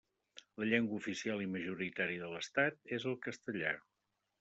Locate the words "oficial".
1.01-1.45